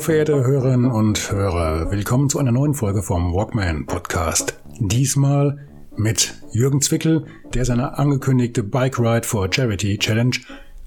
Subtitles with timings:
[0.00, 1.90] Verehrte Hörerinnen und Hörer.
[1.90, 4.58] Willkommen zu einer neuen Folge vom Walkman Podcast.
[4.78, 5.58] Diesmal
[5.94, 10.36] mit Jürgen Zwickel, der seine angekündigte Bike Ride for Charity Challenge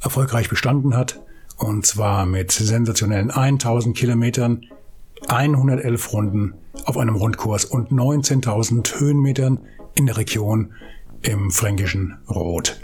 [0.01, 1.21] erfolgreich bestanden hat.
[1.57, 4.65] Und zwar mit sensationellen 1000 Kilometern,
[5.27, 9.59] 111 Runden auf einem Rundkurs und 19.000 Höhenmetern
[9.93, 10.73] in der Region
[11.21, 12.79] im fränkischen Rot.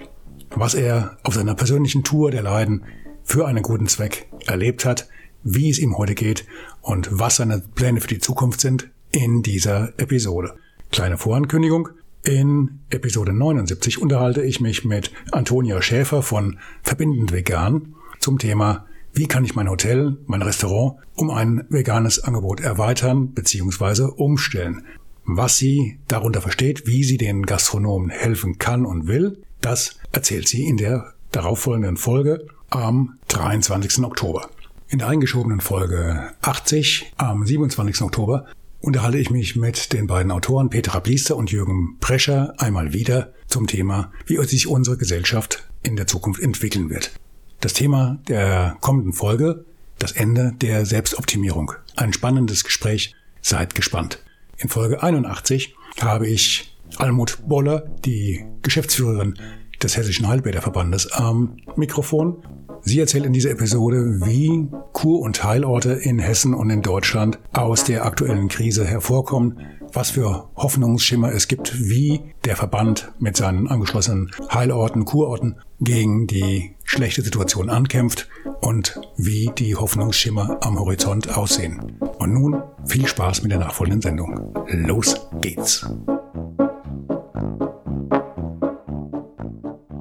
[0.52, 2.84] Was er auf seiner persönlichen Tour der Leiden
[3.24, 5.08] für einen guten Zweck erlebt hat,
[5.44, 6.46] wie es ihm heute geht
[6.82, 10.56] und was seine Pläne für die Zukunft sind in dieser Episode.
[10.92, 11.90] Kleine Vorankündigung.
[12.24, 19.28] In Episode 79 unterhalte ich mich mit Antonia Schäfer von Verbindend Vegan zum Thema wie
[19.28, 24.04] kann ich mein Hotel, mein Restaurant um ein veganes Angebot erweitern bzw.
[24.04, 24.86] umstellen?
[25.26, 30.66] Was sie darunter versteht, wie sie den Gastronomen helfen kann und will, das erzählt sie
[30.66, 34.04] in der darauffolgenden Folge am 23.
[34.04, 34.50] Oktober.
[34.92, 38.02] In der eingeschobenen Folge 80 am 27.
[38.02, 38.48] Oktober
[38.80, 43.68] unterhalte ich mich mit den beiden Autoren Petra Bliester und Jürgen Prescher einmal wieder zum
[43.68, 47.12] Thema, wie sich unsere Gesellschaft in der Zukunft entwickeln wird.
[47.60, 49.64] Das Thema der kommenden Folge,
[50.00, 51.72] das Ende der Selbstoptimierung.
[51.96, 54.24] Ein spannendes Gespräch, seid gespannt.
[54.58, 59.38] In Folge 81 habe ich Almut Boller, die Geschäftsführerin
[59.84, 62.44] des Hessischen Heilbäderverbandes, am Mikrofon
[62.82, 67.84] Sie erzählt in dieser Episode, wie Kur- und Heilorte in Hessen und in Deutschland aus
[67.84, 69.60] der aktuellen Krise hervorkommen,
[69.94, 76.76] was für Hoffnungsschimmer es gibt, wie der Verband mit seinen angeschlossenen Heilorten, Kurorten gegen die
[76.84, 78.28] schlechte Situation ankämpft
[78.62, 81.98] und wie die Hoffnungsschimmer am Horizont aussehen.
[82.18, 84.54] Und nun viel Spaß mit der nachfolgenden Sendung.
[84.68, 85.86] Los geht's!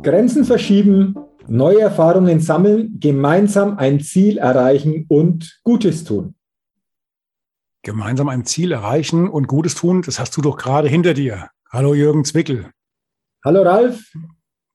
[0.03, 1.17] Grenzen verschieben,
[1.49, 6.35] neue Erfahrungen sammeln, gemeinsam ein Ziel erreichen und Gutes tun.
[7.83, 11.49] Gemeinsam ein Ziel erreichen und Gutes tun, das hast du doch gerade hinter dir.
[11.71, 12.71] Hallo Jürgen Zwickel.
[13.45, 14.13] Hallo Ralf.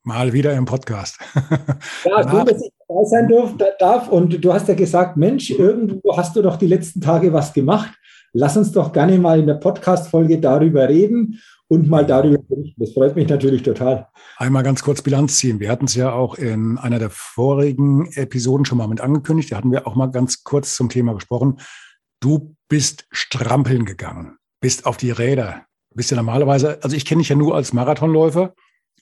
[0.03, 1.17] Mal wieder im Podcast.
[2.03, 3.31] Ja, gut, dass ich dabei sein
[3.79, 4.09] darf.
[4.09, 7.93] Und du hast ja gesagt, Mensch, irgendwo hast du doch die letzten Tage was gemacht.
[8.33, 12.79] Lass uns doch gerne mal in der Podcast-Folge darüber reden und mal darüber berichten.
[12.79, 14.07] Das freut mich natürlich total.
[14.37, 15.59] Einmal ganz kurz Bilanz ziehen.
[15.59, 19.51] Wir hatten es ja auch in einer der vorigen Episoden schon mal mit angekündigt.
[19.51, 21.59] Da hatten wir auch mal ganz kurz zum Thema gesprochen.
[22.19, 25.65] Du bist strampeln gegangen, bist auf die Räder.
[25.95, 28.53] bist ja normalerweise, also ich kenne dich ja nur als Marathonläufer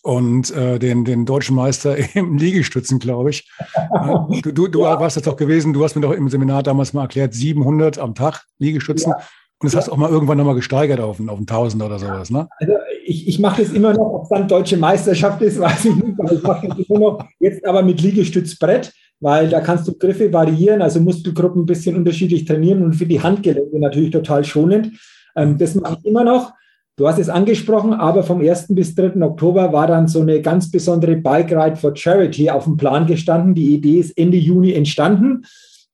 [0.04, 3.50] und äh, den, den deutschen Meister im Liegestützen, glaube ich.
[4.42, 5.00] Du, du, du ja.
[5.00, 8.16] warst das doch gewesen, du hast mir doch im Seminar damals mal erklärt, 700 am
[8.16, 9.12] Tag Liegestützen.
[9.12, 9.24] Ja.
[9.62, 9.80] Und das ja.
[9.80, 12.48] hast du auch mal irgendwann nochmal gesteigert auf, auf einen Tausend oder sowas, ne?
[12.58, 12.74] Also
[13.06, 16.20] ich, ich mache das immer noch, ob es dann deutsche Meisterschaft ist, weiß ich nicht,
[16.20, 20.34] aber ich mache das immer noch, jetzt aber mit Liegestützbrett, weil da kannst du Griffe
[20.34, 24.94] variieren, also Muskelgruppen ein bisschen unterschiedlich trainieren und für die Handgelenke natürlich total schonend.
[25.36, 26.54] Ähm, das mache ich immer noch.
[26.98, 28.68] Du hast es angesprochen, aber vom 1.
[28.70, 29.22] bis 3.
[29.22, 33.54] Oktober war dann so eine ganz besondere Bike Ride for Charity auf dem Plan gestanden.
[33.56, 35.44] Die Idee ist Ende Juni entstanden.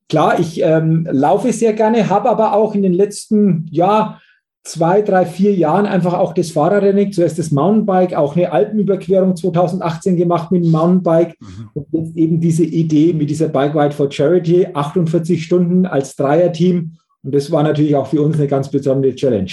[0.09, 4.19] Klar, ich ähm, laufe sehr gerne, habe aber auch in den letzten ja,
[4.63, 10.15] zwei, drei, vier Jahren einfach auch das Fahrerrennen, zuerst das Mountainbike, auch eine Alpenüberquerung 2018
[10.15, 11.69] gemacht mit dem Mountainbike mhm.
[11.73, 16.97] und jetzt eben diese Idee mit dieser Bike Ride for Charity, 48 Stunden als Dreierteam
[17.23, 19.51] und das war natürlich auch für uns eine ganz besondere Challenge.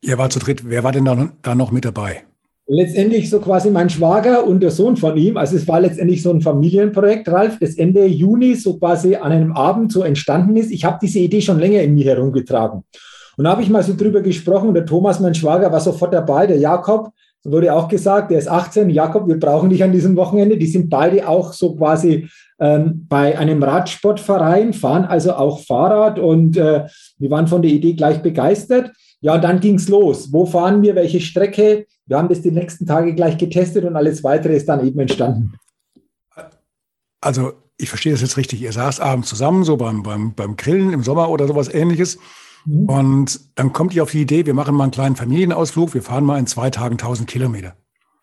[0.00, 2.24] Ihr war zu dritt, wer war denn da noch mit dabei?
[2.66, 5.36] Letztendlich so quasi mein Schwager und der Sohn von ihm.
[5.36, 9.52] Also es war letztendlich so ein Familienprojekt, Ralf, das Ende Juni so quasi an einem
[9.52, 10.70] Abend so entstanden ist.
[10.70, 12.84] Ich habe diese Idee schon länger in mir herumgetragen.
[13.36, 14.74] Und da habe ich mal so drüber gesprochen.
[14.74, 16.46] Der Thomas, mein Schwager, war sofort dabei.
[16.46, 17.10] Der Jakob,
[17.44, 18.90] wurde auch gesagt, der ist 18.
[18.90, 20.56] Jakob, wir brauchen dich an diesem Wochenende.
[20.56, 22.28] Die sind beide auch so quasi
[22.60, 26.86] ähm, bei einem Radsportverein, fahren also auch Fahrrad und äh,
[27.18, 28.92] wir waren von der Idee gleich begeistert.
[29.20, 30.32] Ja, dann ging es los.
[30.32, 30.94] Wo fahren wir?
[30.94, 31.86] Welche Strecke?
[32.06, 35.54] Wir haben das die nächsten Tage gleich getestet und alles weitere ist dann eben entstanden.
[37.20, 38.60] Also, ich verstehe das jetzt richtig.
[38.60, 42.18] Ihr saßt abends zusammen, so beim, beim, beim Grillen im Sommer oder sowas ähnliches.
[42.64, 42.88] Mhm.
[42.88, 46.24] Und dann kommt ihr auf die Idee, wir machen mal einen kleinen Familienausflug, wir fahren
[46.24, 47.74] mal in zwei Tagen 1000 Kilometer.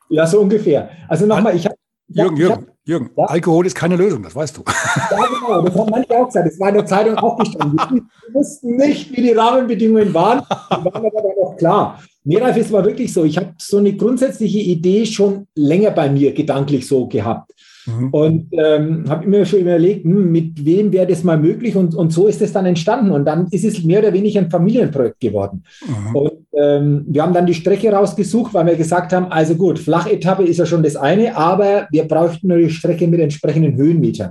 [0.10, 0.90] Ja, so ungefähr.
[1.08, 1.76] Also nochmal, ich habe.
[2.12, 3.26] Jürgen, Jürgen, Jürgen, ja?
[3.26, 4.64] Alkohol ist keine Lösung, das weißt du.
[5.12, 6.48] Ja, genau, das haben manche auch gesagt.
[6.48, 7.78] Das war in der Zeitung auch gestanden.
[7.92, 10.40] Wir wussten nicht, wie die Rahmenbedingungen waren.
[10.40, 12.02] Die waren aber dann auch klar.
[12.24, 13.24] Nee, Ralf, es war wirklich so.
[13.26, 17.52] Ich habe so eine grundsätzliche Idee schon länger bei mir gedanklich so gehabt.
[17.98, 18.10] Mhm.
[18.10, 21.76] Und ähm, habe immer schon überlegt, hm, mit wem wäre das mal möglich?
[21.76, 23.12] Und, und so ist es dann entstanden.
[23.12, 25.64] Und dann ist es mehr oder weniger ein Familienprojekt geworden.
[25.88, 26.16] Mhm.
[26.16, 30.44] Und ähm, wir haben dann die Strecke rausgesucht, weil wir gesagt haben, also gut, Flachetappe
[30.44, 34.30] ist ja schon das eine, aber wir brauchten eine Strecke mit entsprechenden Höhenmetern.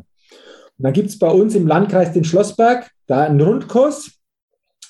[0.78, 4.12] Und dann gibt es bei uns im Landkreis den Schlossberg, da einen Rundkurs,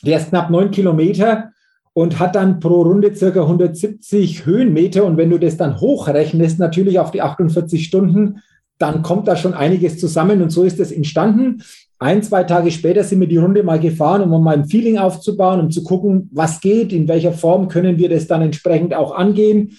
[0.03, 1.51] der ist knapp neun Kilometer
[1.99, 5.05] und hat dann pro Runde circa 170 Höhenmeter.
[5.05, 8.41] Und wenn du das dann hochrechnest, natürlich auf die 48 Stunden,
[8.79, 10.41] dann kommt da schon einiges zusammen.
[10.43, 11.63] Und so ist es entstanden.
[11.99, 15.61] Ein, zwei Tage später sind wir die Runde mal gefahren, um mal ein Feeling aufzubauen,
[15.61, 19.77] um zu gucken, was geht, in welcher Form können wir das dann entsprechend auch angehen.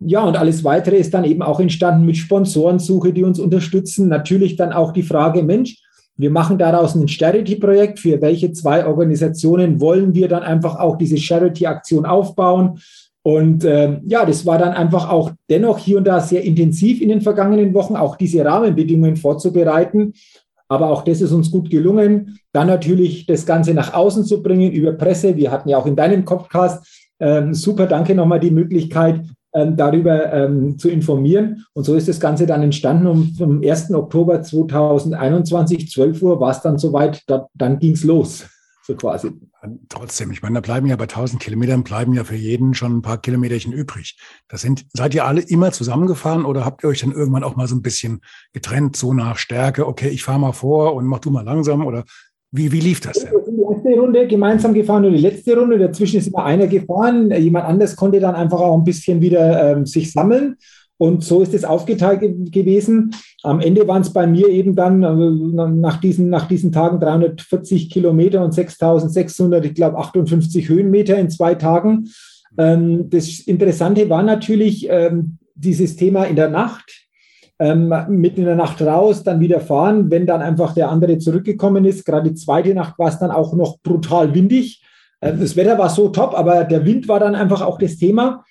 [0.00, 4.08] Ja, und alles weitere ist dann eben auch entstanden mit Sponsorensuche, die uns unterstützen.
[4.08, 5.76] Natürlich dann auch die Frage, Mensch,
[6.16, 8.00] wir machen daraus ein Charity-Projekt.
[8.00, 12.80] Für welche zwei Organisationen wollen wir dann einfach auch diese Charity-Aktion aufbauen?
[13.22, 17.08] Und äh, ja, das war dann einfach auch dennoch hier und da sehr intensiv in
[17.08, 20.12] den vergangenen Wochen, auch diese Rahmenbedingungen vorzubereiten.
[20.68, 22.38] Aber auch das ist uns gut gelungen.
[22.52, 25.36] Dann natürlich das Ganze nach außen zu bringen über Presse.
[25.36, 29.20] Wir hatten ja auch in deinem Podcast ähm, super, danke nochmal die Möglichkeit,
[29.54, 31.64] ähm, darüber ähm, zu informieren.
[31.74, 33.06] Und so ist das Ganze dann entstanden.
[33.06, 33.92] Und vom 1.
[33.92, 38.46] Oktober 2021, 12 Uhr, war es dann soweit, da, dann ging es los,
[38.82, 39.30] so quasi.
[39.88, 43.02] Trotzdem, ich meine, da bleiben ja bei 1000 Kilometern, bleiben ja für jeden schon ein
[43.02, 44.18] paar Kilometerchen übrig.
[44.48, 47.68] Das sind, seid ihr alle immer zusammengefahren oder habt ihr euch dann irgendwann auch mal
[47.68, 48.20] so ein bisschen
[48.52, 52.04] getrennt, so nach Stärke, okay, ich fahre mal vor und mach du mal langsam oder
[52.50, 53.32] wie, wie lief das denn?
[53.46, 57.66] Die erste Runde gemeinsam gefahren und die letzte Runde, dazwischen ist immer einer gefahren, jemand
[57.66, 60.56] anders konnte dann einfach auch ein bisschen wieder ähm, sich sammeln.
[61.02, 62.20] Und so ist es aufgeteilt
[62.52, 63.12] gewesen.
[63.42, 67.90] Am Ende waren es bei mir eben dann äh, nach, diesen, nach diesen Tagen 340
[67.90, 72.08] Kilometer und 6600, ich glaube 58 Höhenmeter in zwei Tagen.
[72.56, 77.08] Ähm, das Interessante war natürlich ähm, dieses Thema in der Nacht.
[77.58, 81.84] Ähm, mitten in der Nacht raus, dann wieder fahren, wenn dann einfach der andere zurückgekommen
[81.84, 82.06] ist.
[82.06, 84.84] Gerade die zweite Nacht war es dann auch noch brutal windig.
[85.18, 88.44] Äh, das Wetter war so top, aber der Wind war dann einfach auch das Thema.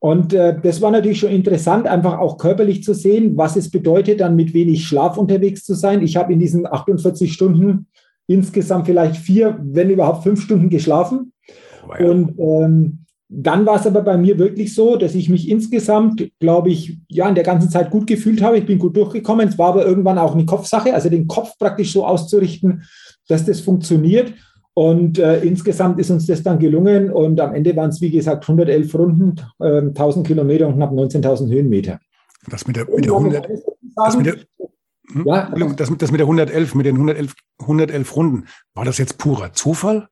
[0.00, 4.20] Und äh, das war natürlich schon interessant, einfach auch körperlich zu sehen, was es bedeutet,
[4.20, 6.02] dann mit wenig Schlaf unterwegs zu sein.
[6.02, 7.86] Ich habe in diesen 48 Stunden
[8.26, 11.32] insgesamt vielleicht vier, wenn überhaupt fünf Stunden geschlafen.
[11.86, 12.10] Oh ja.
[12.10, 16.70] Und ähm, dann war es aber bei mir wirklich so, dass ich mich insgesamt, glaube
[16.70, 18.58] ich, ja, in der ganzen Zeit gut gefühlt habe.
[18.58, 19.48] Ich bin gut durchgekommen.
[19.48, 22.82] Es war aber irgendwann auch eine Kopfsache, also den Kopf praktisch so auszurichten,
[23.28, 24.32] dass das funktioniert.
[24.80, 28.44] Und äh, insgesamt ist uns das dann gelungen und am Ende waren es, wie gesagt,
[28.44, 32.00] 111 Runden, äh, 1000 Kilometer und knapp 19.000 Höhenmeter.
[32.48, 33.46] Das mit der, mit der 100,
[33.94, 34.36] das mit der,
[35.12, 35.26] hm?
[35.26, 39.52] ja, das, das mit der 111, mit den 111, 111 Runden, war das jetzt purer
[39.52, 40.08] Zufall?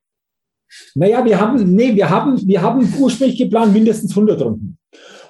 [0.95, 4.78] Naja, wir haben, nee, wir haben, wir haben ursprünglich geplant mindestens 100 Runden.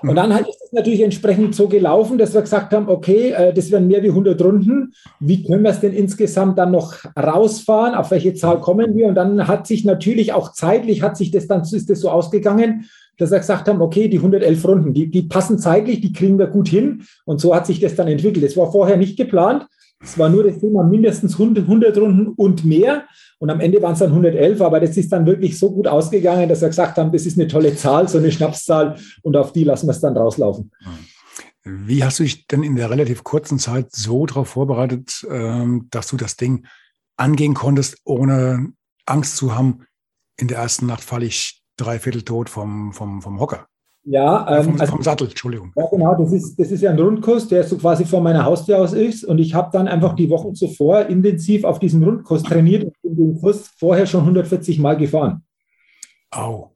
[0.03, 3.71] Und dann ist es natürlich entsprechend so gelaufen, dass wir gesagt haben, okay, äh, das
[3.71, 4.93] werden mehr wie 100 Runden.
[5.19, 7.95] Wie können wir es denn insgesamt dann noch rausfahren?
[7.95, 9.07] Auf welche Zahl kommen wir?
[9.07, 12.85] Und dann hat sich natürlich auch zeitlich, hat sich das dann, ist das so ausgegangen,
[13.19, 16.47] dass wir gesagt haben, okay, die 111 Runden, die, die passen zeitlich, die kriegen wir
[16.47, 17.03] gut hin.
[17.25, 18.45] Und so hat sich das dann entwickelt.
[18.45, 19.67] Das war vorher nicht geplant.
[20.01, 23.07] Es war nur das Thema mindestens 100 Runden und mehr.
[23.39, 26.49] Und am Ende waren es dann 111, aber das ist dann wirklich so gut ausgegangen,
[26.49, 29.65] dass wir gesagt haben, das ist eine tolle Zahl, so eine Schnapszahl und auf die
[29.65, 30.71] lassen wir es dann rauslaufen.
[31.65, 36.09] Wie hast du dich denn in der relativ kurzen Zeit so darauf vorbereitet, ähm, dass
[36.09, 36.67] du das Ding
[37.17, 38.73] angehen konntest, ohne
[39.05, 39.85] Angst zu haben,
[40.39, 43.67] in der ersten Nacht falle ich dreiviertel tot vom, vom, vom Hocker?
[44.11, 45.71] Ja, ähm, vom, also, vom, Sattel, Entschuldigung.
[45.77, 48.81] Ja, genau, das ist, das ist ja ein Rundkurs, der so quasi vor meiner Haustür
[48.81, 49.23] aus ist.
[49.25, 53.17] Und ich habe dann einfach die Wochen zuvor intensiv auf diesem Rundkurs trainiert und bin
[53.17, 55.43] den Kurs vorher schon 140 Mal gefahren.
[56.31, 56.71] Au.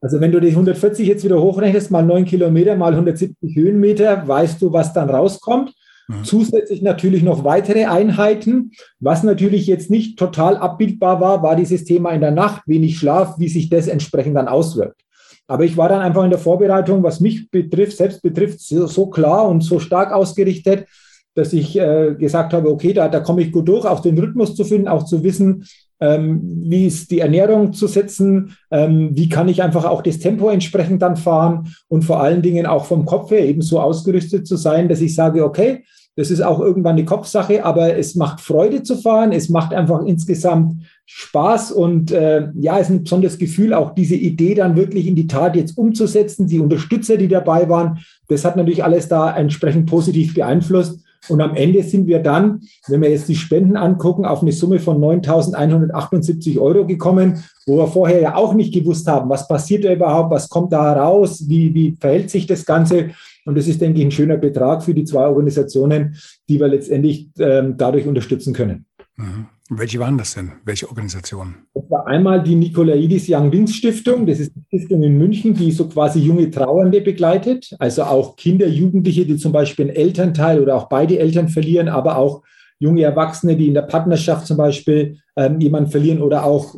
[0.00, 4.62] Also wenn du die 140 jetzt wieder hochrechnest, mal 9 Kilometer, mal 170 Höhenmeter, weißt
[4.62, 5.74] du, was dann rauskommt.
[6.08, 6.24] Mhm.
[6.24, 8.70] Zusätzlich natürlich noch weitere Einheiten.
[9.00, 13.38] Was natürlich jetzt nicht total abbildbar war, war dieses Thema in der Nacht, wenig Schlaf,
[13.38, 15.02] wie sich das entsprechend dann auswirkt.
[15.50, 19.06] Aber ich war dann einfach in der Vorbereitung, was mich betrifft, selbst betrifft, so, so
[19.06, 20.86] klar und so stark ausgerichtet,
[21.34, 24.54] dass ich äh, gesagt habe, okay, da, da komme ich gut durch, auch den Rhythmus
[24.54, 25.64] zu finden, auch zu wissen,
[25.98, 30.50] ähm, wie ist die Ernährung zu setzen, ähm, wie kann ich einfach auch das Tempo
[30.50, 34.54] entsprechend dann fahren und vor allen Dingen auch vom Kopf her eben so ausgerüstet zu
[34.54, 35.82] sein, dass ich sage, okay,
[36.14, 39.32] das ist auch irgendwann eine Kopfsache, aber es macht Freude zu fahren.
[39.32, 44.14] Es macht einfach insgesamt Spaß und äh, ja, es ist ein besonderes Gefühl, auch diese
[44.14, 46.46] Idee dann wirklich in die Tat jetzt umzusetzen.
[46.46, 47.98] Die Unterstützer, die dabei waren,
[48.28, 51.00] das hat natürlich alles da entsprechend positiv beeinflusst.
[51.28, 54.78] Und am Ende sind wir dann, wenn wir jetzt die Spenden angucken, auf eine Summe
[54.78, 59.92] von 9.178 Euro gekommen, wo wir vorher ja auch nicht gewusst haben, was passiert da
[59.92, 63.10] überhaupt, was kommt da raus, wie, wie verhält sich das Ganze.
[63.44, 66.16] Und das ist, denke ich, ein schöner Betrag für die zwei Organisationen,
[66.48, 68.86] die wir letztendlich ähm, dadurch unterstützen können.
[69.16, 69.46] Mhm.
[69.72, 70.50] Welche waren das denn?
[70.64, 71.54] Welche Organisationen?
[71.74, 74.26] Das war einmal die Nikolaidis Young Wings Stiftung.
[74.26, 77.76] Das ist eine Stiftung in München, die so quasi junge Trauernde begleitet.
[77.78, 82.16] Also auch Kinder, Jugendliche, die zum Beispiel einen Elternteil oder auch beide Eltern verlieren, aber
[82.16, 82.42] auch
[82.80, 86.74] junge Erwachsene, die in der Partnerschaft zum Beispiel ähm, jemanden verlieren oder auch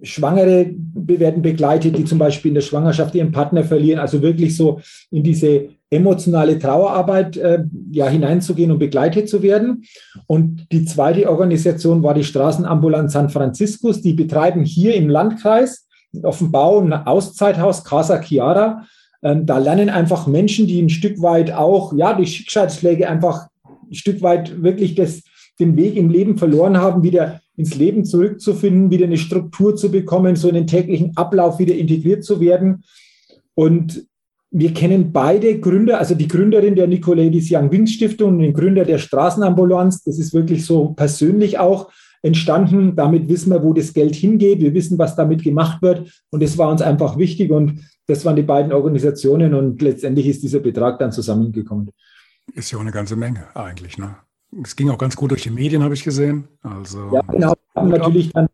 [0.00, 3.98] Schwangere werden begleitet, die zum Beispiel in der Schwangerschaft ihren Partner verlieren.
[3.98, 9.84] Also wirklich so in diese emotionale Trauerarbeit äh, ja, hineinzugehen und begleitet zu werden.
[10.26, 14.02] Und die zweite Organisation war die Straßenambulanz San Franciscus.
[14.02, 15.86] Die betreiben hier im Landkreis
[16.22, 18.86] auf dem Bau ein Auszeithaus Casa Chiara.
[19.22, 23.46] Ähm, da lernen einfach Menschen, die ein Stück weit auch, ja, durch Schicksalsschläge einfach
[23.88, 25.22] ein Stück weit wirklich das,
[25.60, 30.36] den Weg im Leben verloren haben, wieder ins Leben zurückzufinden, wieder eine Struktur zu bekommen,
[30.36, 32.84] so in den täglichen Ablauf wieder integriert zu werden.
[33.54, 34.06] Und
[34.50, 38.84] wir kennen beide Gründer, also die Gründerin der Nicoledis Young Wings Stiftung und den Gründer
[38.84, 40.04] der Straßenambulanz.
[40.04, 41.90] Das ist wirklich so persönlich auch
[42.22, 42.94] entstanden.
[42.96, 44.60] Damit wissen wir, wo das Geld hingeht.
[44.60, 46.10] Wir wissen, was damit gemacht wird.
[46.30, 47.50] Und das war uns einfach wichtig.
[47.50, 49.54] Und das waren die beiden Organisationen.
[49.54, 51.90] Und letztendlich ist dieser Betrag dann zusammengekommen.
[52.54, 54.16] Ist ja auch eine ganze Menge eigentlich, ne?
[54.62, 56.46] Es ging auch ganz gut durch die Medien, habe ich gesehen.
[56.62, 57.52] Also, ja, genau.
[57.74, 58.46] Wir haben natürlich dann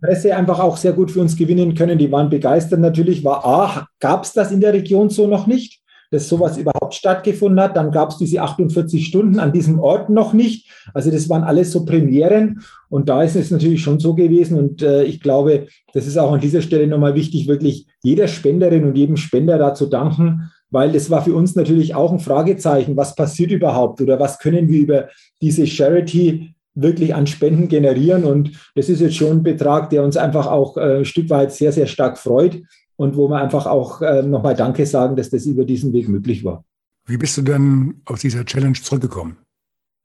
[0.00, 1.98] Presse einfach auch sehr gut für uns gewinnen können.
[1.98, 3.24] Die waren begeistert natürlich.
[3.24, 5.80] War A, gab es das in der Region so noch nicht,
[6.10, 7.76] dass sowas überhaupt stattgefunden hat.
[7.76, 10.70] Dann gab es diese 48 Stunden an diesem Ort noch nicht.
[10.94, 12.60] Also das waren alles so Premieren.
[12.88, 14.58] Und da ist es natürlich schon so gewesen.
[14.58, 18.84] Und äh, ich glaube, das ist auch an dieser Stelle nochmal wichtig, wirklich jeder Spenderin
[18.84, 22.96] und jedem Spender da zu danken, weil das war für uns natürlich auch ein Fragezeichen.
[22.96, 25.08] Was passiert überhaupt oder was können wir über
[25.40, 28.24] diese Charity wirklich an Spenden generieren.
[28.24, 31.52] Und das ist jetzt schon ein Betrag, der uns einfach auch äh, ein Stück weit
[31.52, 32.62] sehr, sehr stark freut
[32.96, 36.44] und wo wir einfach auch äh, nochmal Danke sagen, dass das über diesen Weg möglich
[36.44, 36.64] war.
[37.06, 39.38] Wie bist du denn aus dieser Challenge zurückgekommen?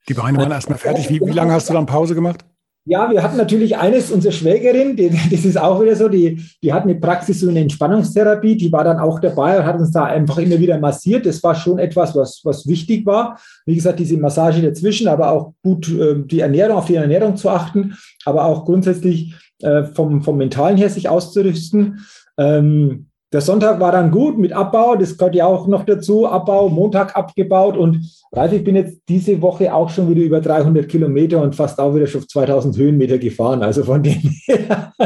[0.07, 1.09] Die Beine waren erstmal fertig.
[1.09, 2.45] Wie, wie lange hast du dann Pause gemacht?
[2.85, 6.73] Ja, wir hatten natürlich eines, unsere Schwägerin, die, das ist auch wieder so, die, die
[6.73, 10.03] hat eine Praxis so eine Entspannungstherapie, die war dann auch dabei und hat uns da
[10.03, 11.25] einfach immer wieder massiert.
[11.25, 13.39] Das war schon etwas, was, was wichtig war.
[13.65, 17.49] Wie gesagt, diese Massage dazwischen, aber auch gut äh, die Ernährung, auf die Ernährung zu
[17.49, 22.05] achten, aber auch grundsätzlich äh, vom, vom Mentalen her sich auszurüsten.
[22.37, 26.69] Ähm, der Sonntag war dann gut mit Abbau, das gehört ja auch noch dazu, Abbau,
[26.69, 31.41] Montag abgebaut und Ralf, ich bin jetzt diese Woche auch schon wieder über 300 Kilometer
[31.41, 34.93] und fast auch wieder schon 2000 Höhenmeter gefahren, also von dem her.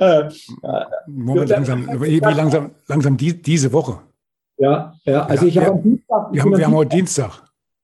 [0.00, 0.28] Äh,
[1.06, 3.98] Moment, langsam, wie langsam, langsam die, diese Woche?
[4.58, 6.32] Ja, ja, also ja, ich habe am Dienstag.
[6.32, 7.42] Wir haben, wir haben heute Dienstag.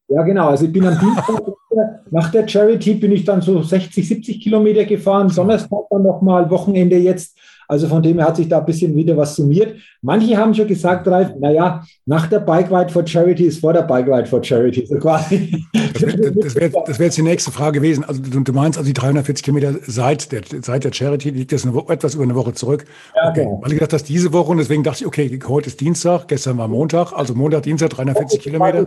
[0.08, 1.42] Ja, genau, also ich bin am Dienstag,
[2.10, 6.96] nach der Charity bin ich dann so 60, 70 Kilometer gefahren, Donnerstag dann nochmal, Wochenende
[6.96, 7.36] jetzt
[7.68, 9.76] also von dem her hat sich da ein bisschen wieder was summiert.
[10.02, 13.82] Manche haben schon gesagt, Ralf, naja, nach der Bike Ride for Charity ist vor der
[13.82, 14.86] Bike Ride for Charity.
[14.86, 15.64] So quasi.
[15.92, 18.04] Das wäre wär, wär jetzt die nächste Frage gewesen.
[18.04, 21.66] Also du, du, meinst also die 340 Kilometer seit der, seit der Charity liegt das
[21.66, 22.84] eine, etwas über eine Woche zurück.
[23.14, 23.44] Ja, okay.
[23.44, 23.60] Genau.
[23.62, 26.58] Weil ich gedacht hast, diese Woche und deswegen dachte ich, okay, heute ist Dienstag, gestern
[26.58, 28.86] war Montag, also Montag, Dienstag 340 Kilometer.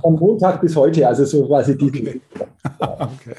[0.00, 1.90] Von Montag bis heute, also so quasi die.
[1.90, 2.20] Okay.
[2.78, 3.36] okay.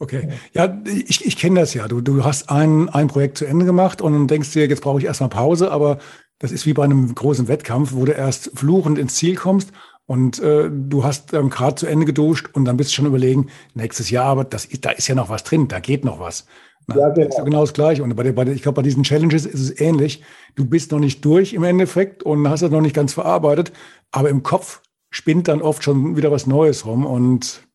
[0.00, 1.88] Okay, ja, ich, ich kenne das ja.
[1.88, 5.06] Du, du hast ein, ein Projekt zu Ende gemacht und denkst dir, jetzt brauche ich
[5.06, 5.98] erstmal Pause, aber
[6.38, 9.72] das ist wie bei einem großen Wettkampf, wo du erst fluchend ins Ziel kommst
[10.06, 13.48] und äh, du hast ähm, gerade zu Ende geduscht und dann bist du schon überlegen,
[13.74, 16.46] nächstes Jahr, aber das, da ist ja noch was drin, da geht noch was.
[16.86, 17.14] Na, ja, genau.
[17.16, 18.02] Das ist ja genau das Gleiche.
[18.02, 20.22] Und bei, der, bei der, ich glaube, bei diesen Challenges ist es ähnlich.
[20.54, 23.72] Du bist noch nicht durch im Endeffekt und hast das noch nicht ganz verarbeitet,
[24.10, 27.68] aber im Kopf spinnt dann oft schon wieder was Neues rum und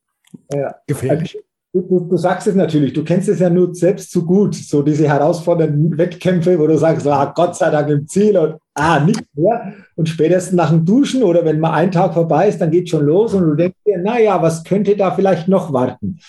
[0.51, 0.74] ja.
[0.88, 1.36] gefährlich.
[1.36, 4.84] Also Du, du, sagst es natürlich, du kennst es ja nur selbst zu gut, so
[4.84, 9.24] diese herausfordernden Wettkämpfe, wo du sagst, ah, Gott sei Dank im Ziel und ah, nichts
[9.34, 9.74] mehr.
[9.96, 13.03] Und spätestens nach dem Duschen oder wenn mal ein Tag vorbei ist, dann geht schon
[13.03, 16.20] los und du denkst dir, naja, was könnte da vielleicht noch warten?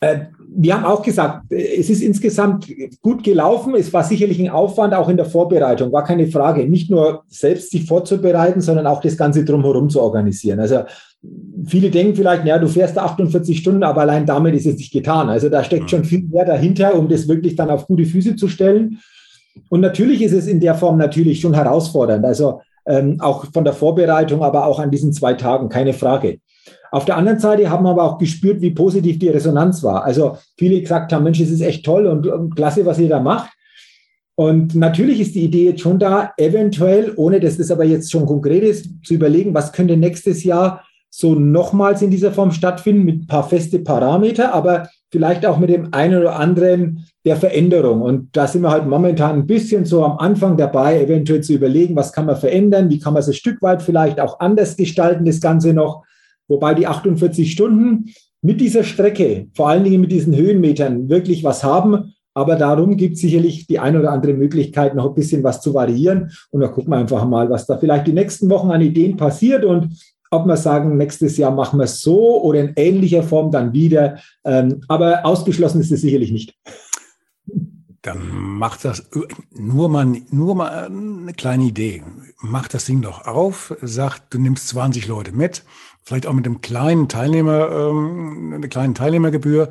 [0.00, 2.66] Äh, wir haben auch gesagt, es ist insgesamt
[3.02, 3.74] gut gelaufen.
[3.74, 6.68] Es war sicherlich ein Aufwand auch in der Vorbereitung, war keine Frage.
[6.68, 10.58] Nicht nur selbst sich vorzubereiten, sondern auch das Ganze drumherum zu organisieren.
[10.60, 10.84] Also
[11.66, 15.28] viele denken vielleicht, ja, du fährst 48 Stunden, aber allein damit ist es nicht getan.
[15.28, 18.48] Also da steckt schon viel mehr dahinter, um das wirklich dann auf gute Füße zu
[18.48, 18.98] stellen.
[19.68, 22.24] Und natürlich ist es in der Form natürlich schon herausfordernd.
[22.24, 26.38] Also ähm, auch von der Vorbereitung, aber auch an diesen zwei Tagen, keine Frage.
[26.90, 30.04] Auf der anderen Seite haben wir aber auch gespürt, wie positiv die Resonanz war.
[30.04, 33.20] Also viele gesagt haben, Mensch, es ist echt toll und, und klasse, was ihr da
[33.20, 33.50] macht.
[34.34, 38.24] Und natürlich ist die Idee jetzt schon da, eventuell, ohne dass das aber jetzt schon
[38.24, 43.22] konkret ist, zu überlegen, was könnte nächstes Jahr so nochmals in dieser Form stattfinden mit
[43.22, 48.02] ein paar feste Parameter, aber vielleicht auch mit dem einen oder anderen der Veränderung.
[48.02, 51.96] Und da sind wir halt momentan ein bisschen so am Anfang dabei, eventuell zu überlegen,
[51.96, 55.24] was kann man verändern, wie kann man es ein Stück weit vielleicht auch anders gestalten,
[55.24, 56.04] das Ganze noch.
[56.48, 61.62] Wobei die 48 Stunden mit dieser Strecke, vor allen Dingen mit diesen Höhenmetern, wirklich was
[61.64, 62.14] haben.
[62.34, 65.74] Aber darum gibt es sicherlich die eine oder andere Möglichkeit, noch ein bisschen was zu
[65.74, 66.30] variieren.
[66.50, 69.64] Und da gucken wir einfach mal, was da vielleicht die nächsten Wochen an Ideen passiert.
[69.64, 69.98] Und
[70.30, 74.18] ob wir sagen, nächstes Jahr machen wir es so oder in ähnlicher Form dann wieder.
[74.44, 76.54] Ähm, aber ausgeschlossen ist es sicherlich nicht.
[78.02, 79.10] Dann macht das
[79.50, 82.04] nur mal, nur mal eine kleine Idee.
[82.40, 85.64] Mach das Ding doch auf, sagt, du nimmst 20 Leute mit,
[86.08, 89.68] vielleicht auch mit einem kleinen Teilnehmer, ähm, eine kleinen Teilnehmergebühr.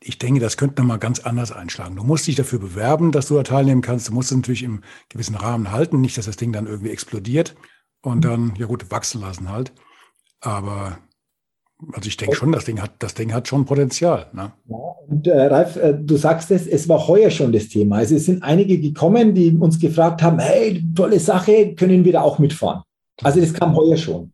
[0.00, 1.96] Ich denke, das könnte nochmal ganz anders einschlagen.
[1.96, 4.08] Du musst dich dafür bewerben, dass du da teilnehmen kannst.
[4.08, 7.56] Du musst es natürlich im gewissen Rahmen halten, nicht, dass das Ding dann irgendwie explodiert
[8.02, 9.72] und dann, ja gut, wachsen lassen halt.
[10.40, 10.98] Aber
[11.92, 14.30] also ich denke schon, das Ding hat, das Ding hat schon Potenzial.
[14.32, 14.52] Ne?
[14.68, 14.76] Ja,
[15.08, 17.96] und äh, Ralf, äh, du sagst es, es war heuer schon das Thema.
[17.96, 22.20] Also es sind einige gekommen, die uns gefragt haben, hey, tolle Sache, können wir da
[22.20, 22.82] auch mitfahren?
[23.24, 24.32] Also das kam heuer schon.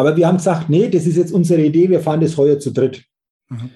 [0.00, 2.72] Aber wir haben gesagt, nee, das ist jetzt unsere Idee, wir fahren das heuer zu
[2.72, 3.04] dritt.
[3.50, 3.70] Mhm.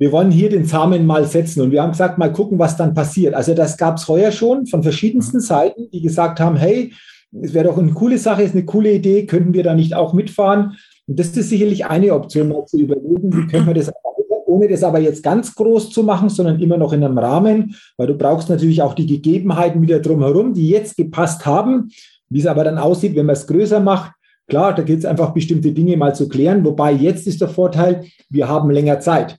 [0.00, 2.92] Wir wollen hier den Samen mal setzen und wir haben gesagt, mal gucken, was dann
[2.92, 3.34] passiert.
[3.34, 5.42] Also das gab es heuer schon von verschiedensten mhm.
[5.42, 6.92] Seiten, die gesagt haben, hey,
[7.40, 10.12] es wäre doch eine coole Sache, ist eine coole Idee, könnten wir da nicht auch
[10.12, 10.76] mitfahren?
[11.06, 13.92] Und das ist sicherlich eine Option, mal zu überlegen, wie können wir das,
[14.46, 18.08] ohne das aber jetzt ganz groß zu machen, sondern immer noch in einem Rahmen, weil
[18.08, 21.90] du brauchst natürlich auch die Gegebenheiten wieder drumherum, die jetzt gepasst haben.
[22.28, 24.12] Wie es aber dann aussieht, wenn man es größer macht,
[24.50, 26.64] klar, da gilt es einfach bestimmte Dinge mal zu klären.
[26.64, 29.38] Wobei jetzt ist der Vorteil, wir haben länger Zeit.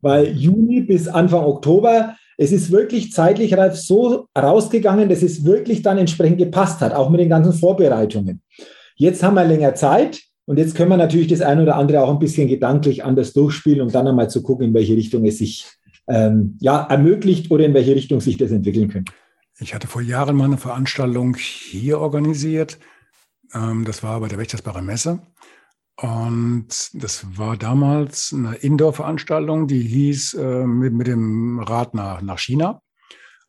[0.00, 5.98] Weil Juni bis Anfang Oktober es ist wirklich zeitlich so rausgegangen, dass es wirklich dann
[5.98, 8.42] entsprechend gepasst hat, auch mit den ganzen Vorbereitungen.
[8.94, 12.10] Jetzt haben wir länger Zeit und jetzt können wir natürlich das eine oder andere auch
[12.10, 15.66] ein bisschen gedanklich anders durchspielen, um dann einmal zu gucken, in welche Richtung es sich
[16.06, 19.12] ähm, ja, ermöglicht oder in welche Richtung sich das entwickeln könnte.
[19.58, 22.78] Ich hatte vor Jahren mal eine Veranstaltung hier organisiert.
[23.54, 25.20] Ähm, das war bei der Wächtersbacher Messe.
[26.00, 32.38] Und das war damals eine Indoor-Veranstaltung, die hieß äh, mit, mit dem Rad nach, nach
[32.38, 32.80] China.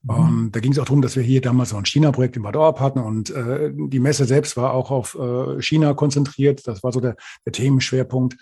[0.01, 0.15] Mhm.
[0.15, 2.55] Und da ging es auch darum, dass wir hier damals noch ein China-Projekt in Bad
[2.55, 6.67] Orb hatten und äh, die Messe selbst war auch auf äh, China konzentriert.
[6.67, 8.37] Das war so der, der Themenschwerpunkt.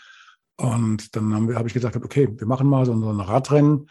[0.55, 3.89] Und dann habe hab ich gesagt, okay, wir machen mal so, so ein Radrennen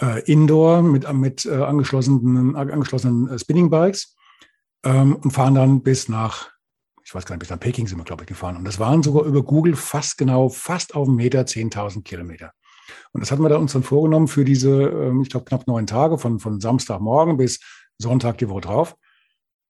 [0.00, 4.16] äh, Indoor mit, mit äh, angeschlossenen, angeschlossenen äh, Spinning-Bikes
[4.84, 6.51] ähm, und fahren dann bis nach
[7.12, 8.56] ich weiß gar nicht, bis nach Peking sind wir, glaube ich, gefahren.
[8.56, 12.54] Und das waren sogar über Google fast genau, fast auf einen Meter 10.000 Kilometer.
[13.12, 15.86] Und das hatten wir da uns dann vorgenommen für diese, ähm, ich glaube, knapp neun
[15.86, 17.60] Tage von, von Samstagmorgen bis
[17.98, 18.96] Sonntag die Woche drauf.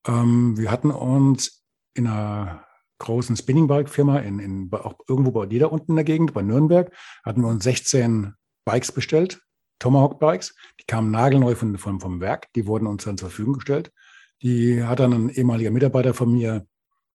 [0.06, 2.64] Ähm, wir hatten uns in einer
[2.98, 6.94] großen Spinning-Bike-Firma in, in, auch irgendwo bei dir da unten in der Gegend, bei Nürnberg,
[7.24, 9.42] hatten wir uns 16 Bikes bestellt,
[9.80, 10.54] Tomahawk-Bikes.
[10.78, 12.52] Die kamen nagelneu von, von, vom Werk.
[12.54, 13.90] Die wurden uns dann zur Verfügung gestellt.
[14.42, 16.66] Die hat dann ein ehemaliger Mitarbeiter von mir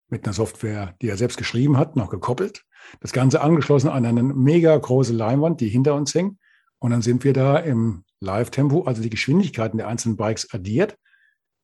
[0.08, 2.64] mit einer Software, die er selbst geschrieben hat, noch gekoppelt.
[3.00, 6.38] Das Ganze angeschlossen an eine mega große Leinwand, die hinter uns hing.
[6.78, 10.96] Und dann sind wir da im Live-Tempo, also die Geschwindigkeiten der einzelnen Bikes addiert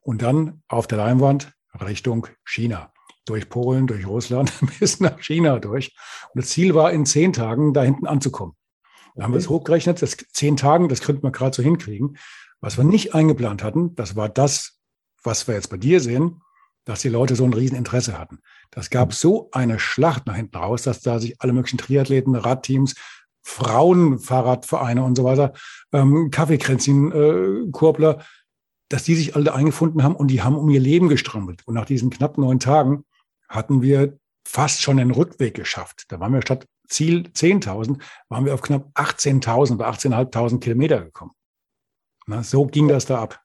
[0.00, 2.92] und dann auf der Leinwand Richtung China.
[3.26, 5.94] Durch Polen, durch Russland bis nach China durch.
[6.32, 8.54] Und das Ziel war, in zehn Tagen da hinten anzukommen.
[8.80, 9.22] Da okay.
[9.24, 12.16] haben wir es hochgerechnet, das zehn Tagen, das könnten wir gerade so hinkriegen.
[12.60, 14.80] Was wir nicht eingeplant hatten, das war das,
[15.22, 16.40] was wir jetzt bei dir sehen,
[16.90, 18.40] dass die Leute so ein Rieseninteresse hatten.
[18.72, 22.96] Das gab so eine Schlacht nach hinten raus, dass da sich alle möglichen Triathleten, Radteams,
[23.42, 25.52] Frauenfahrradvereine und so weiter,
[25.92, 28.24] ähm, Kaffeekränzchen, äh, Kurbler,
[28.88, 31.62] dass die sich alle eingefunden haben und die haben um ihr Leben gestrampelt.
[31.64, 33.04] Und nach diesen knapp neun Tagen
[33.48, 36.06] hatten wir fast schon den Rückweg geschafft.
[36.08, 41.32] Da waren wir statt Ziel 10.000, waren wir auf knapp 18.000 oder 18.500 Kilometer gekommen.
[42.26, 43.40] Na, so ging das da ab.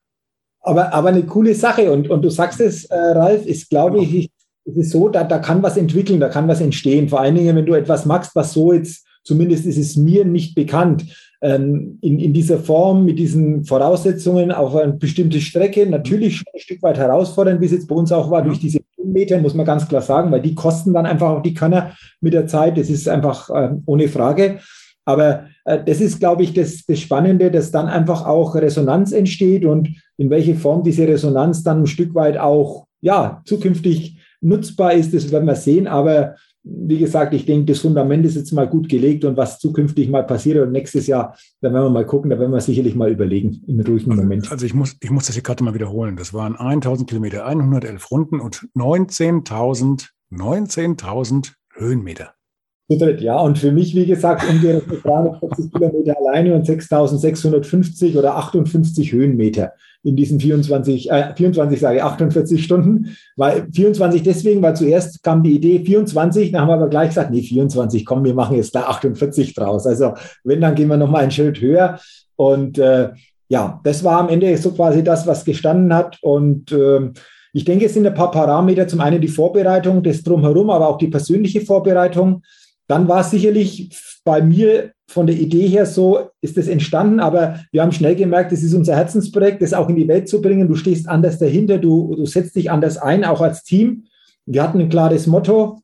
[0.66, 1.92] Aber, aber eine coole Sache.
[1.92, 4.10] Und, und du sagst es, äh, Ralf, ist, glaube genau.
[4.12, 4.30] ich,
[4.66, 7.08] es ist so, da, da kann was entwickeln, da kann was entstehen.
[7.08, 10.56] Vor allen Dingen, wenn du etwas machst, was so jetzt, zumindest ist es mir nicht
[10.56, 11.06] bekannt,
[11.42, 16.60] ähm, in, in dieser Form, mit diesen Voraussetzungen auf eine bestimmte Strecke, natürlich schon ein
[16.60, 19.66] Stück weit herausfordernd, wie es jetzt bei uns auch war, durch diese Meter, muss man
[19.66, 22.78] ganz klar sagen, weil die kosten dann einfach auch die Körner mit der Zeit.
[22.78, 24.60] Das ist einfach äh, ohne Frage.
[25.06, 29.66] Aber äh, das ist, glaube ich, das, das Spannende, dass dann einfach auch Resonanz entsteht
[29.66, 35.14] und in welche Form diese Resonanz dann ein Stück weit auch ja, zukünftig nutzbar ist,
[35.14, 35.88] das werden wir sehen.
[35.88, 40.10] Aber wie gesagt, ich denke, das Fundament ist jetzt mal gut gelegt und was zukünftig
[40.10, 43.12] mal passiert und nächstes Jahr, da werden wir mal gucken, da werden wir sicherlich mal
[43.12, 44.52] überlegen im ruhigen also, Moment.
[44.52, 46.16] Also ich muss, ich muss das hier gerade mal wiederholen.
[46.16, 52.35] Das waren 1000 Kilometer, 111 Runden und 19.000 19.000 Höhenmeter.
[52.90, 53.40] Zu dritt, ja.
[53.40, 59.74] Und für mich, wie gesagt, umgerechnet 340 Kilometer alleine und 6650 oder 58 Höhenmeter
[60.06, 63.18] in diesen 24, äh, 24 sage ich, 48 Stunden.
[63.36, 67.32] Weil 24 deswegen, weil zuerst kam die Idee 24, dann haben wir aber gleich gesagt,
[67.32, 69.88] nee, 24, komm, wir machen jetzt da 48 draus.
[69.88, 72.00] Also wenn, dann gehen wir nochmal einen Schritt höher.
[72.36, 73.10] Und äh,
[73.50, 76.20] ja, das war am Ende so quasi das, was gestanden hat.
[76.22, 77.10] Und äh,
[77.54, 78.88] ich denke, es sind ein paar Parameter.
[78.88, 82.44] Zum einen die Vorbereitung, das Drumherum, aber auch die persönliche Vorbereitung.
[82.88, 87.60] Dann war es sicherlich bei mir von der Idee her so, ist das entstanden, aber
[87.72, 90.68] wir haben schnell gemerkt, das ist unser Herzensprojekt, das auch in die Welt zu bringen.
[90.68, 94.06] Du stehst anders dahinter, du, du setzt dich anders ein, auch als Team.
[94.46, 95.82] Wir hatten ein klares Motto,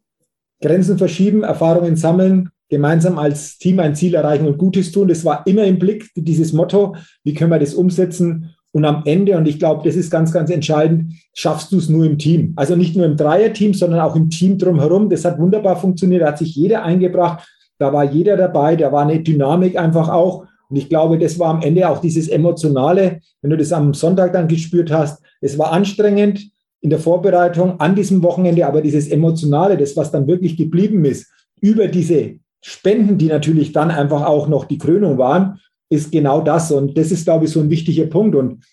[0.61, 5.07] Grenzen verschieben, Erfahrungen sammeln, gemeinsam als Team ein Ziel erreichen und Gutes tun.
[5.07, 8.55] Das war immer im Blick, dieses Motto, wie können wir das umsetzen?
[8.73, 12.05] Und am Ende, und ich glaube, das ist ganz, ganz entscheidend, schaffst du es nur
[12.05, 12.53] im Team.
[12.55, 15.09] Also nicht nur im Dreierteam, sondern auch im Team drumherum.
[15.09, 17.45] Das hat wunderbar funktioniert, da hat sich jeder eingebracht,
[17.79, 20.45] da war jeder dabei, da war eine Dynamik einfach auch.
[20.69, 24.31] Und ich glaube, das war am Ende auch dieses Emotionale, wenn du das am Sonntag
[24.31, 25.21] dann gespürt hast.
[25.41, 30.27] Es war anstrengend in der Vorbereitung an diesem Wochenende, aber dieses Emotionale, das, was dann
[30.27, 31.29] wirklich geblieben ist,
[31.59, 35.59] über diese Spenden, die natürlich dann einfach auch noch die Krönung waren,
[35.91, 36.71] ist genau das.
[36.71, 38.35] Und das ist, glaube ich, so ein wichtiger Punkt.
[38.35, 38.63] Und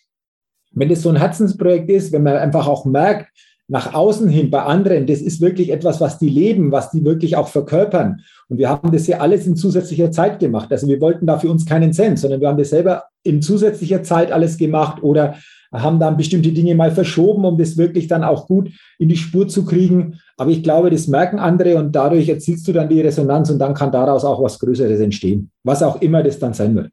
[0.73, 3.29] wenn es so ein Herzensprojekt ist, wenn man einfach auch merkt,
[3.71, 7.37] nach außen hin bei anderen, das ist wirklich etwas, was die leben, was die wirklich
[7.37, 8.21] auch verkörpern.
[8.49, 10.71] Und wir haben das ja alles in zusätzlicher Zeit gemacht.
[10.71, 14.03] Also wir wollten da für uns keinen Cent, sondern wir haben das selber in zusätzlicher
[14.03, 15.35] Zeit alles gemacht oder
[15.71, 19.49] haben dann bestimmte Dinge mal verschoben, um das wirklich dann auch gut in die Spur
[19.49, 20.19] zu kriegen.
[20.39, 23.75] Aber ich glaube, das merken andere und dadurch erzielst du dann die Resonanz und dann
[23.75, 26.91] kann daraus auch was Größeres entstehen, was auch immer das dann sein wird.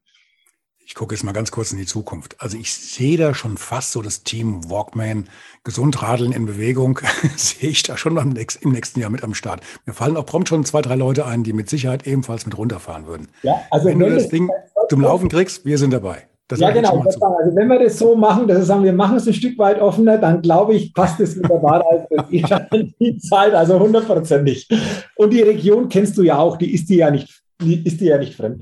[0.87, 2.35] Ich gucke jetzt mal ganz kurz in die Zukunft.
[2.39, 5.27] Also ich sehe da schon fast so das Team Walkman,
[5.63, 6.99] Gesundradeln in Bewegung,
[7.35, 9.61] sehe ich da schon im nächsten, im nächsten Jahr mit am Start.
[9.87, 13.07] Mir fallen auch prompt schon zwei, drei Leute ein, die mit Sicherheit ebenfalls mit runterfahren
[13.07, 13.29] würden.
[13.41, 14.51] Ja, also wenn, wenn du das Ding
[14.89, 16.27] zum Laufen kriegst, wir sind dabei.
[16.47, 16.99] Das ja, genau.
[16.99, 17.19] Also
[17.55, 20.19] wenn wir das so machen, dass wir sagen, wir machen es ein Stück weit offener,
[20.19, 24.69] dann glaube ich, passt es mit der Wahrheit in die Zeit, also hundertprozentig.
[25.15, 28.11] Und die Region kennst du ja auch, die ist dir ja nicht, die ist dir
[28.11, 28.61] ja nicht fremd.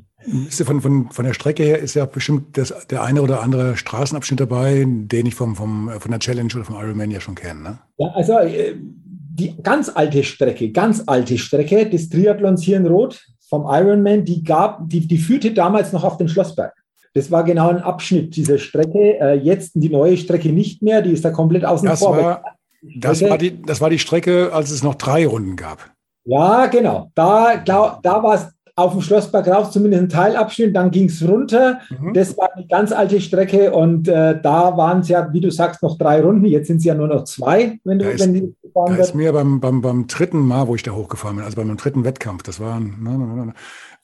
[0.49, 4.39] Von, von, von der Strecke her ist ja bestimmt das, der eine oder andere Straßenabschnitt
[4.39, 7.62] dabei, den ich vom, vom, von der Challenge oder vom Ironman ja schon kenne.
[7.62, 7.79] Ne?
[7.97, 13.21] Ja, also äh, die ganz alte Strecke, ganz alte Strecke des Triathlons hier in Rot
[13.49, 16.73] vom Ironman, die gab, die, die führte damals noch auf den Schlossberg.
[17.13, 19.19] Das war genau ein Abschnitt dieser Strecke.
[19.19, 22.17] Äh, jetzt die neue Strecke nicht mehr, die ist da komplett außen das vor.
[22.17, 22.43] War,
[22.81, 25.91] das, war die, das war die Strecke, als es noch drei Runden gab.
[26.25, 27.12] Ja, genau.
[27.13, 31.79] Da, da war es auf dem Schlossberg rauf, zumindest ein Teilabschnitt, dann ging es runter.
[31.89, 32.13] Mhm.
[32.13, 35.83] Das war eine ganz alte Strecke und äh, da waren es ja, wie du sagst,
[35.83, 36.45] noch drei Runden.
[36.45, 39.31] Jetzt sind es ja nur noch zwei, wenn du da ist, wenn da ist mir
[39.33, 42.59] beim, beim, beim dritten Mal, wo ich da hochgefahren bin, also beim dritten Wettkampf, das
[42.59, 43.53] war ne,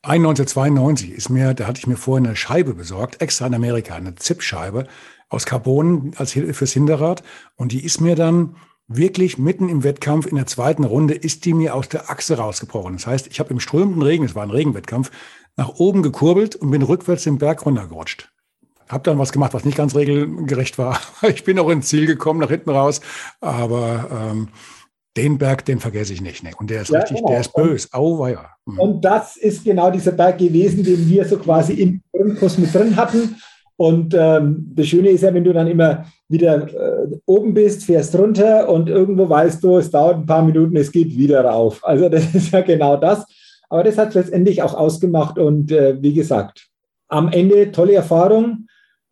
[0.03, 4.15] 1992 ist mir, da hatte ich mir vorher eine Scheibe besorgt, extra in Amerika, eine
[4.15, 4.85] Zip-Scheibe
[5.27, 7.23] aus Carbon als fürs Hinterrad.
[7.55, 8.55] Und die ist mir dann
[8.89, 12.93] wirklich mitten im Wettkampf in der zweiten Runde ist die mir aus der Achse rausgebrochen.
[12.93, 15.11] Das heißt, ich habe im strömenden Regen, es war ein Regenwettkampf,
[15.55, 18.31] nach oben gekurbelt und bin rückwärts den Berg runtergerutscht.
[18.89, 20.99] Hab dann was gemacht, was nicht ganz regelgerecht war.
[21.29, 23.01] Ich bin auch ins Ziel gekommen, nach hinten raus.
[23.39, 24.49] Aber ähm,
[25.15, 26.43] den Berg, den vergesse ich nicht.
[26.43, 26.51] Ne?
[26.57, 27.29] Und der ist ja, richtig, genau.
[27.29, 27.93] der ist bös.
[27.93, 28.49] Auweia.
[28.65, 28.79] Mhm.
[28.79, 32.95] Und das ist genau dieser Berg gewesen, den wir so quasi im Grundkurs mit drin
[32.95, 33.35] hatten.
[33.79, 38.13] Und ähm, das Schöne ist ja, wenn du dann immer wieder äh, oben bist, fährst
[38.13, 41.79] runter und irgendwo weißt du, es dauert ein paar Minuten, es geht wieder rauf.
[41.85, 43.25] Also das ist ja genau das.
[43.69, 46.67] Aber das hat letztendlich auch ausgemacht und äh, wie gesagt,
[47.07, 48.67] am Ende tolle Erfahrung,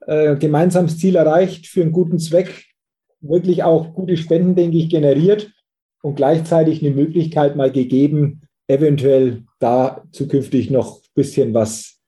[0.05, 2.65] äh, gemeinsames Ziel erreicht für einen guten Zweck,
[3.21, 5.49] wirklich auch gute Spenden, denke ich, generiert
[6.01, 12.01] und gleichzeitig eine Möglichkeit mal gegeben, eventuell da zukünftig noch ein bisschen was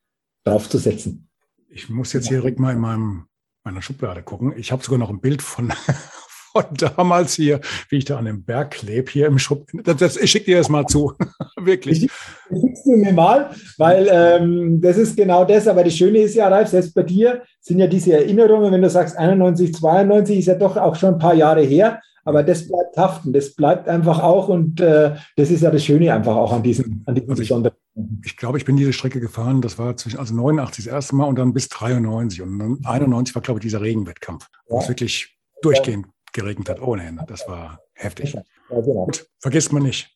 [0.44, 1.29] draufzusetzen.
[1.72, 3.26] Ich muss jetzt hier direkt mal in meinem,
[3.64, 4.54] meiner Schublade gucken.
[4.58, 5.72] Ich habe sogar noch ein Bild von,
[6.52, 9.68] von damals hier, wie ich da an dem Berg klebe, hier im Schub.
[9.84, 11.14] Das, das, ich schicke dir das mal zu.
[11.58, 12.10] Wirklich.
[12.50, 15.68] Das schickst du mir mal, weil ähm, das ist genau das.
[15.68, 18.90] Aber das Schöne ist ja, Ralf, selbst bei dir sind ja diese Erinnerungen, wenn du
[18.90, 22.02] sagst 91, 92, ist ja doch auch schon ein paar Jahre her.
[22.30, 26.14] Aber das bleibt haften, das bleibt einfach auch und äh, das ist ja das Schöne
[26.14, 27.76] einfach auch an diesem, an diesem also besonderen.
[28.22, 31.16] Ich, ich glaube, ich bin diese Strecke gefahren, das war zwischen also 89 das erste
[31.16, 34.84] Mal und dann bis 93 und dann 91 war, glaube ich, dieser Regenwettkampf, wo ja.
[34.84, 37.26] es wirklich durchgehend geregnet hat ohne Ende.
[37.28, 38.34] Das war heftig.
[38.34, 39.06] Ja, genau.
[39.06, 40.16] Gut, vergisst man nicht.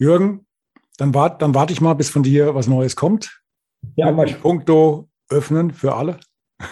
[0.00, 0.44] Jürgen,
[0.96, 3.42] dann, wart, dann warte ich mal, bis von dir was Neues kommt.
[3.94, 4.26] Ja, mal.
[4.26, 6.18] Punkto öffnen für alle.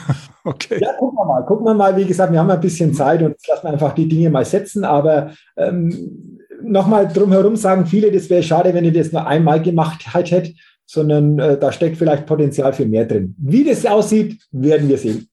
[0.47, 0.79] okay.
[0.81, 1.43] Ja, gucken wir mal.
[1.45, 1.97] Gucken wir mal.
[1.97, 4.85] Wie gesagt, wir haben ein bisschen Zeit und lassen einfach die Dinge mal setzen.
[4.85, 10.15] Aber ähm, nochmal drumherum sagen viele, das wäre schade, wenn ihr das nur einmal gemacht
[10.15, 10.57] hättet,
[10.87, 13.35] sondern äh, da steckt vielleicht Potenzial für mehr drin.
[13.39, 15.29] Wie das aussieht, werden wir sehen.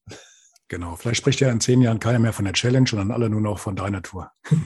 [0.67, 3.41] Genau, vielleicht spricht ja in zehn Jahren keiner mehr von der Challenge, sondern alle nur
[3.41, 4.31] noch von deiner Tour.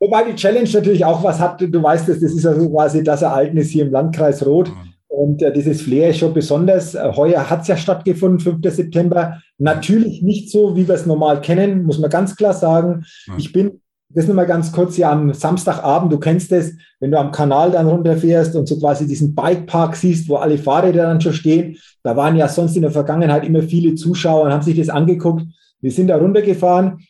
[0.00, 3.20] Wobei die Challenge natürlich auch was hat, du weißt es, das ist also quasi das
[3.22, 4.70] Ereignis hier im Landkreis Rot.
[4.70, 4.94] Mhm.
[5.08, 6.94] Und äh, dieses Flair ist schon besonders.
[6.94, 8.58] Äh, heuer hat es ja stattgefunden, 5.
[8.74, 9.40] September.
[9.58, 13.04] Natürlich nicht so, wie wir es normal kennen, muss man ganz klar sagen.
[13.26, 13.34] Mhm.
[13.38, 17.18] Ich bin das nur mal ganz kurz ja am Samstagabend, du kennst es, wenn du
[17.18, 21.32] am Kanal dann runterfährst und so quasi diesen Bikepark siehst, wo alle Fahrräder dann schon
[21.32, 21.76] stehen.
[22.02, 25.44] Da waren ja sonst in der Vergangenheit immer viele Zuschauer und haben sich das angeguckt.
[25.80, 27.00] Wir sind da runtergefahren.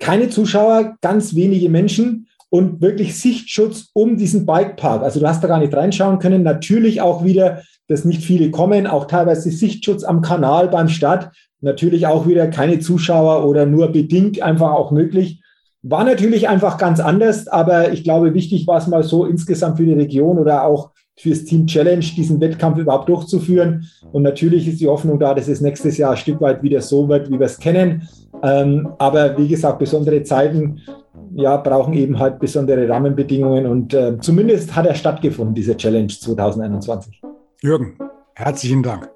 [0.00, 5.02] Keine Zuschauer, ganz wenige Menschen und wirklich Sichtschutz um diesen Bikepark.
[5.02, 6.42] Also du hast da gar nicht reinschauen können.
[6.42, 11.30] Natürlich auch wieder, dass nicht viele kommen, auch teilweise Sichtschutz am Kanal beim Start.
[11.60, 15.42] Natürlich auch wieder keine Zuschauer oder nur bedingt einfach auch möglich.
[15.82, 19.84] War natürlich einfach ganz anders, aber ich glaube, wichtig war es mal so insgesamt für
[19.84, 23.86] die Region oder auch fürs Team Challenge, diesen Wettkampf überhaupt durchzuführen.
[24.12, 27.08] Und natürlich ist die Hoffnung da, dass es nächstes Jahr ein Stück weit wieder so
[27.08, 28.08] wird, wie wir es kennen.
[28.42, 30.80] Ähm, aber wie gesagt, besondere Zeiten
[31.38, 37.22] ja, brauchen eben halt besondere Rahmenbedingungen und äh, zumindest hat er stattgefunden, diese Challenge 2021.
[37.62, 37.96] Jürgen,
[38.34, 39.08] herzlichen Dank.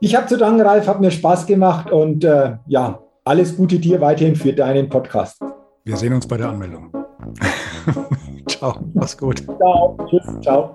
[0.00, 4.00] Ich habe zu danken, Ralf, hat mir Spaß gemacht und äh, ja, alles Gute dir
[4.00, 5.40] weiterhin für deinen Podcast.
[5.84, 6.90] Wir sehen uns bei der Anmeldung.
[8.48, 9.44] ciao, mach's gut.
[9.44, 10.74] Ciao, tschüss, ciao.